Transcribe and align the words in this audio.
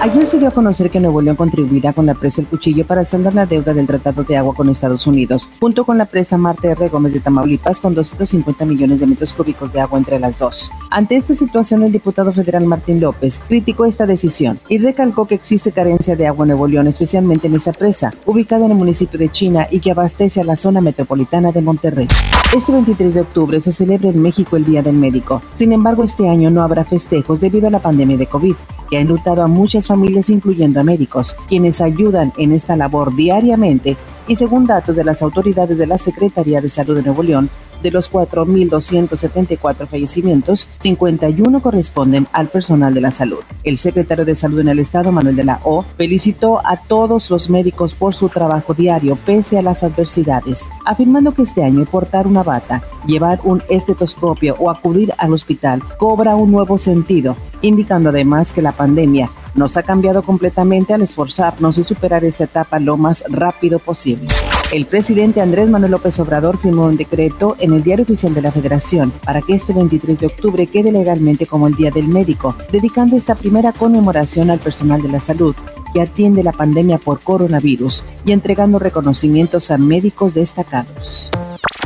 Ayer 0.00 0.26
se 0.26 0.38
dio 0.38 0.48
a 0.48 0.50
conocer 0.50 0.88
que 0.88 0.98
Nuevo 0.98 1.20
León 1.20 1.36
contribuirá 1.36 1.92
con 1.92 2.06
la 2.06 2.14
presa 2.14 2.40
El 2.40 2.46
Cuchillo 2.46 2.86
para 2.86 3.04
saldar 3.04 3.34
la 3.34 3.44
deuda 3.44 3.74
del 3.74 3.86
Tratado 3.86 4.24
de 4.24 4.34
Agua 4.34 4.54
con 4.54 4.70
Estados 4.70 5.06
Unidos, 5.06 5.50
junto 5.60 5.84
con 5.84 5.98
la 5.98 6.06
presa 6.06 6.38
Marte 6.38 6.68
R. 6.68 6.88
Gómez 6.88 7.12
de 7.12 7.20
Tamaulipas 7.20 7.82
con 7.82 7.94
250 7.94 8.64
millones 8.64 8.98
de 8.98 9.06
metros 9.06 9.34
cúbicos 9.34 9.70
de 9.74 9.80
agua 9.80 9.98
entre 9.98 10.18
las 10.18 10.38
dos. 10.38 10.70
Ante 10.90 11.16
esta 11.16 11.34
situación, 11.34 11.82
el 11.82 11.92
diputado 11.92 12.32
federal 12.32 12.64
Martín 12.64 12.98
López 12.98 13.42
criticó 13.46 13.84
esta 13.84 14.06
decisión 14.06 14.58
y 14.70 14.78
recalcó 14.78 15.26
que 15.26 15.34
existe 15.34 15.70
carencia 15.70 16.16
de 16.16 16.26
agua 16.26 16.44
en 16.44 16.48
Nuevo 16.52 16.66
León, 16.66 16.86
especialmente 16.86 17.48
en 17.48 17.56
esa 17.56 17.74
presa, 17.74 18.14
ubicada 18.24 18.64
en 18.64 18.70
el 18.70 18.78
municipio 18.78 19.18
de 19.18 19.28
China 19.28 19.66
y 19.70 19.80
que 19.80 19.90
abastece 19.90 20.40
a 20.40 20.44
la 20.44 20.56
zona 20.56 20.80
metropolitana 20.80 21.52
de 21.52 21.60
Monterrey. 21.60 22.08
Este 22.56 22.72
23 22.72 23.12
de 23.12 23.20
octubre 23.20 23.60
se 23.60 23.70
celebra 23.70 24.08
en 24.08 24.22
México 24.22 24.56
el 24.56 24.64
Día 24.64 24.82
del 24.82 24.96
Médico. 24.96 25.42
Sin 25.52 25.74
embargo, 25.74 26.04
este 26.04 26.26
año 26.26 26.48
no 26.48 26.62
habrá 26.62 26.86
festejos 26.86 27.40
debido 27.40 27.68
a 27.68 27.70
la 27.70 27.80
pandemia 27.80 28.16
de 28.16 28.26
COVID 28.26 28.56
que 28.90 28.98
ha 28.98 29.00
enlutado 29.00 29.42
a 29.42 29.46
muchas 29.46 29.86
familias, 29.90 30.30
incluyendo 30.30 30.78
a 30.78 30.84
médicos, 30.84 31.34
quienes 31.48 31.80
ayudan 31.80 32.32
en 32.38 32.52
esta 32.52 32.76
labor 32.76 33.12
diariamente 33.16 33.96
y 34.28 34.36
según 34.36 34.64
datos 34.64 34.94
de 34.94 35.02
las 35.02 35.20
autoridades 35.20 35.78
de 35.78 35.88
la 35.88 35.98
Secretaría 35.98 36.60
de 36.60 36.68
Salud 36.68 36.94
de 36.94 37.02
Nuevo 37.02 37.24
León, 37.24 37.50
de 37.82 37.90
los 37.90 38.08
4.274 38.12 39.88
fallecimientos, 39.88 40.68
51 40.76 41.60
corresponden 41.60 42.28
al 42.32 42.46
personal 42.46 42.94
de 42.94 43.00
la 43.00 43.10
salud. 43.10 43.40
El 43.64 43.78
secretario 43.78 44.24
de 44.24 44.36
Salud 44.36 44.60
en 44.60 44.68
el 44.68 44.78
Estado, 44.78 45.10
Manuel 45.10 45.34
de 45.34 45.42
la 45.44 45.60
O, 45.64 45.82
felicitó 45.82 46.64
a 46.64 46.76
todos 46.76 47.28
los 47.30 47.50
médicos 47.50 47.94
por 47.94 48.14
su 48.14 48.28
trabajo 48.28 48.74
diario 48.74 49.16
pese 49.16 49.58
a 49.58 49.62
las 49.62 49.82
adversidades, 49.82 50.70
afirmando 50.84 51.32
que 51.32 51.42
este 51.42 51.64
año 51.64 51.84
portar 51.84 52.28
una 52.28 52.44
bata, 52.44 52.84
llevar 53.06 53.40
un 53.42 53.62
estetoscopio 53.68 54.54
o 54.60 54.70
acudir 54.70 55.12
al 55.18 55.32
hospital 55.32 55.82
cobra 55.98 56.36
un 56.36 56.52
nuevo 56.52 56.78
sentido, 56.78 57.36
indicando 57.62 58.10
además 58.10 58.52
que 58.52 58.62
la 58.62 58.72
pandemia 58.72 59.30
nos 59.54 59.76
ha 59.76 59.82
cambiado 59.82 60.22
completamente 60.22 60.94
al 60.94 61.02
esforzarnos 61.02 61.78
y 61.78 61.84
superar 61.84 62.24
esta 62.24 62.44
etapa 62.44 62.78
lo 62.78 62.96
más 62.96 63.24
rápido 63.28 63.78
posible. 63.78 64.28
El 64.72 64.86
presidente 64.86 65.40
Andrés 65.40 65.68
Manuel 65.68 65.92
López 65.92 66.18
Obrador 66.20 66.58
firmó 66.58 66.86
un 66.86 66.96
decreto 66.96 67.56
en 67.58 67.72
el 67.72 67.82
Diario 67.82 68.04
Oficial 68.04 68.34
de 68.34 68.42
la 68.42 68.52
Federación 68.52 69.12
para 69.24 69.42
que 69.42 69.54
este 69.54 69.72
23 69.72 70.18
de 70.18 70.26
octubre 70.26 70.66
quede 70.66 70.92
legalmente 70.92 71.46
como 71.46 71.66
el 71.66 71.74
Día 71.74 71.90
del 71.90 72.06
Médico, 72.06 72.54
dedicando 72.70 73.16
esta 73.16 73.34
primera 73.34 73.72
conmemoración 73.72 74.50
al 74.50 74.60
personal 74.60 75.02
de 75.02 75.08
la 75.08 75.20
salud 75.20 75.56
que 75.92 76.00
atiende 76.00 76.44
la 76.44 76.52
pandemia 76.52 76.98
por 76.98 77.20
coronavirus 77.20 78.04
y 78.24 78.32
entregando 78.32 78.78
reconocimientos 78.78 79.70
a 79.70 79.78
médicos 79.78 80.34
destacados. 80.34 81.30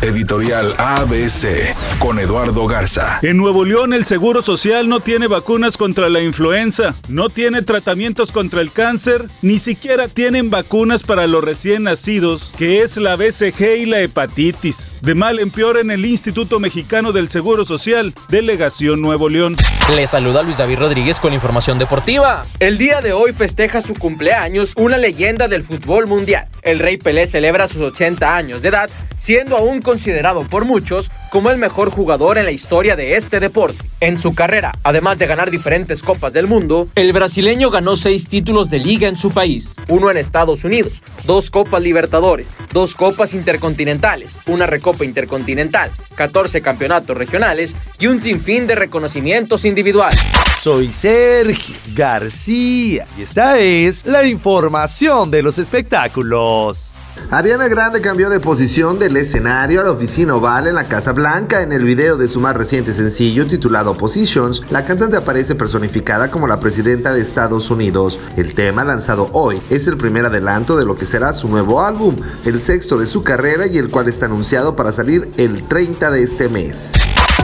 Editorial 0.05 0.75
ABC 0.77 1.75
con 1.99 2.19
Eduardo 2.19 2.67
Garza. 2.67 3.21
En 3.23 3.39
Nuevo 3.39 3.65
León 3.65 3.95
el 3.95 4.05
Seguro 4.05 4.43
Social 4.43 4.87
no 4.87 5.01
tiene 5.01 5.29
vacunas 5.29 5.79
contra 5.79 6.11
la 6.11 6.21
influenza, 6.21 6.95
no 7.09 7.31
tiene 7.31 7.63
tratamientos 7.63 8.31
contra 8.31 8.61
el 8.61 8.71
cáncer, 8.71 9.25
ni 9.41 9.59
siquiera 9.59 10.09
tienen 10.09 10.51
vacunas 10.51 11.05
para 11.05 11.27
los 11.27 11.43
recién 11.43 11.85
nacidos, 11.85 12.53
que 12.59 12.83
es 12.83 12.99
la 12.99 13.17
BCG 13.17 13.79
y 13.79 13.87
la 13.87 14.01
hepatitis. 14.03 14.93
De 15.01 15.15
mal 15.15 15.41
en 15.41 15.51
peor 15.51 15.79
en 15.79 15.91
el 15.91 16.05
Instituto 16.05 16.61
Mexicano 16.61 17.13
del 17.13 17.31
Seguro 17.31 17.65
Social, 17.65 18.13
Delegación 18.29 19.01
Nuevo 19.01 19.31
León. 19.31 19.57
Le 19.97 20.07
saluda 20.07 20.43
Luis 20.43 20.59
David 20.59 20.81
Rodríguez 20.81 21.19
con 21.19 21.33
información 21.33 21.79
deportiva. 21.79 22.45
El 22.61 22.77
día 22.77 23.01
de 23.01 23.15
hoy 23.15 23.33
festeja 23.33 23.81
su 23.81 23.95
cumpleaños 23.95 24.73
una 24.77 24.99
leyenda 24.99 25.49
del 25.49 25.65
fútbol 25.65 26.07
mundial. 26.07 26.49
El 26.63 26.79
Rey 26.79 26.99
Pelé 26.99 27.27
celebra 27.27 27.69
sus 27.69 27.83
80 27.83 28.37
años 28.37 28.63
de 28.63 28.69
edad, 28.69 28.91
siendo 29.17 29.57
aún 29.57 29.81
considerado 29.95 30.43
por 30.43 30.65
muchos 30.65 31.09
como 31.31 31.51
el 31.51 31.57
mejor 31.57 31.89
jugador 31.89 32.37
en 32.37 32.47
la 32.47 32.51
historia 32.51 32.97
de 32.97 33.15
este 33.15 33.39
deporte. 33.39 33.79
En 34.01 34.19
su 34.19 34.35
carrera, 34.35 34.73
además 34.83 35.21
de 35.21 35.27
ganar 35.27 35.53
diferentes 35.53 36.03
copas 36.03 36.33
del 36.33 36.49
mundo, 36.49 36.89
el 36.97 37.13
brasileño 37.13 37.71
ganó 37.71 37.95
seis 37.95 38.29
títulos 38.29 38.71
de 38.71 38.81
liga 38.81 39.07
en 39.07 39.17
su 39.17 39.31
país, 39.31 39.73
uno 39.87 40.11
en 40.11 40.17
Estados 40.17 40.65
Unidos, 40.65 41.01
dos 41.27 41.49
copas 41.49 41.81
Libertadores, 41.81 42.51
dos 42.73 42.97
copas 42.97 43.35
intercontinentales, 43.35 44.37
una 44.47 44.67
recopa 44.67 45.05
intercontinental, 45.05 45.93
14 46.17 46.61
campeonatos 46.61 47.17
regionales 47.17 47.77
y 48.01 48.09
un 48.09 48.21
sinfín 48.21 48.67
de 48.67 48.75
reconocimientos 48.75 49.65
individuales. 49.65 50.19
Soy 50.61 50.91
Sergio 50.91 51.77
García 51.95 53.07
y 53.17 53.23
esta 53.23 53.61
es 53.61 54.07
la 54.07 54.27
información 54.27 55.31
de 55.31 55.45
los 55.45 55.59
espectáculos. 55.59 56.93
Ariana 57.31 57.69
Grande 57.69 58.01
cambió 58.01 58.31
de 58.31 58.39
posición 58.39 58.99
del 58.99 59.17
escenario 59.17 59.81
a 59.81 59.85
la 59.85 59.91
oficina 59.91 60.37
oval 60.37 60.69
en 60.69 60.75
la 60.75 60.85
Casa 60.85 61.13
Blanca. 61.13 61.63
En 61.63 61.73
el 61.73 61.85
video 61.85 62.17
de 62.17 62.29
su 62.29 62.39
más 62.39 62.57
reciente 62.57 62.93
sencillo 62.93 63.47
titulado 63.47 63.95
Positions, 63.95 64.63
la 64.71 64.85
cantante 64.85 65.17
aparece 65.17 65.55
personificada 65.55 66.31
como 66.31 66.47
la 66.47 66.61
presidenta 66.61 67.13
de 67.13 67.21
Estados 67.21 67.71
Unidos. 67.71 68.21
El 68.37 68.55
tema 68.55 68.85
lanzado 68.85 69.31
hoy 69.33 69.61
es 69.71 69.87
el 69.87 69.97
primer 69.97 70.27
adelanto 70.27 70.77
de 70.77 70.85
lo 70.85 70.95
que 70.95 71.07
será 71.07 71.33
su 71.33 71.49
nuevo 71.49 71.83
álbum, 71.83 72.15
el 72.45 72.61
sexto 72.61 72.99
de 72.99 73.07
su 73.07 73.23
carrera 73.23 73.67
y 73.67 73.79
el 73.79 73.91
cual 73.91 74.09
está 74.09 74.27
anunciado 74.27 74.77
para 74.77 74.93
salir 74.93 75.29
el 75.37 75.63
30 75.65 76.11
de 76.11 76.23
este 76.23 76.49
mes. 76.49 76.93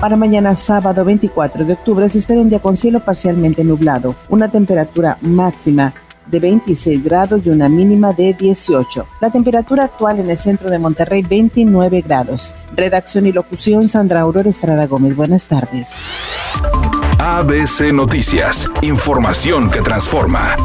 Para 0.00 0.16
mañana 0.16 0.54
sábado 0.54 1.04
24 1.04 1.64
de 1.64 1.72
octubre 1.72 2.08
se 2.08 2.18
espera 2.18 2.40
un 2.40 2.48
día 2.48 2.60
con 2.60 2.76
cielo 2.76 3.00
parcialmente 3.00 3.64
nublado, 3.64 4.14
una 4.28 4.48
temperatura 4.48 5.18
máxima 5.20 5.92
de 6.26 6.40
26 6.40 7.02
grados 7.02 7.42
y 7.44 7.50
una 7.50 7.68
mínima 7.68 8.12
de 8.12 8.34
18. 8.34 9.06
La 9.20 9.30
temperatura 9.30 9.84
actual 9.84 10.20
en 10.20 10.30
el 10.30 10.36
centro 10.36 10.70
de 10.70 10.78
Monterrey 10.78 11.22
29 11.22 12.02
grados. 12.02 12.54
Redacción 12.74 13.26
y 13.26 13.32
locución 13.32 13.88
Sandra 13.88 14.20
Aurora 14.20 14.50
Estrada 14.50 14.86
Gómez. 14.86 15.16
Buenas 15.16 15.46
tardes. 15.46 15.94
ABC 17.18 17.92
Noticias, 17.92 18.68
información 18.82 19.70
que 19.70 19.82
transforma. 19.82 20.56